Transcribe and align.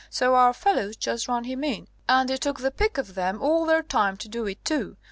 So 0.09 0.33
our 0.33 0.51
fellows 0.51 0.95
just 0.95 1.27
ran 1.27 1.43
him 1.43 1.63
in 1.63 1.85
and 2.09 2.31
it 2.31 2.41
took 2.41 2.59
the 2.61 2.71
pick 2.71 2.97
of 2.97 3.13
them 3.13 3.39
all 3.39 3.67
their 3.67 3.83
time 3.83 4.17
to 4.17 4.27
do 4.27 4.47
it, 4.47 4.65
too. 4.65 4.97